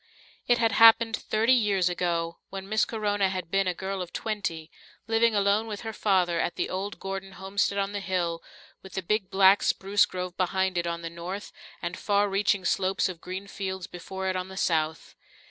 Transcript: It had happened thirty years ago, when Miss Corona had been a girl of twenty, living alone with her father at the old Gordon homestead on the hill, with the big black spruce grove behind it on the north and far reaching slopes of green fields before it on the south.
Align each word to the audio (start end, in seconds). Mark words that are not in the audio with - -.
It 0.47 0.57
had 0.57 0.71
happened 0.71 1.15
thirty 1.15 1.53
years 1.53 1.87
ago, 1.87 2.39
when 2.49 2.67
Miss 2.67 2.85
Corona 2.85 3.29
had 3.29 3.51
been 3.51 3.67
a 3.67 3.73
girl 3.75 4.01
of 4.01 4.11
twenty, 4.11 4.71
living 5.05 5.35
alone 5.35 5.67
with 5.67 5.81
her 5.81 5.93
father 5.93 6.39
at 6.39 6.55
the 6.55 6.71
old 6.71 6.99
Gordon 6.99 7.33
homestead 7.33 7.77
on 7.77 7.91
the 7.91 7.99
hill, 7.99 8.41
with 8.81 8.93
the 8.93 9.03
big 9.03 9.29
black 9.29 9.61
spruce 9.61 10.07
grove 10.07 10.35
behind 10.37 10.75
it 10.75 10.87
on 10.87 11.03
the 11.03 11.11
north 11.11 11.51
and 11.83 11.95
far 11.95 12.27
reaching 12.29 12.65
slopes 12.65 13.09
of 13.09 13.21
green 13.21 13.45
fields 13.45 13.85
before 13.85 14.27
it 14.27 14.35
on 14.35 14.47
the 14.47 14.57
south. 14.57 15.13